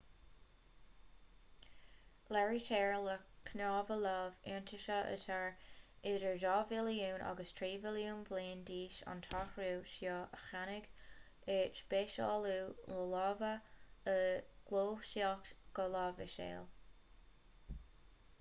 [2.35, 3.11] léirítear le
[3.49, 5.35] cnámha lámh iontaise atá
[6.13, 10.87] idir dhá mhilliún agus trí mhilliún bliain d'aois an t-athrú seo a tháinig
[11.57, 12.59] ar speisialú
[12.95, 13.51] na láimhe
[14.15, 14.17] ó
[14.71, 16.65] ghluaiseacht go láimhseáil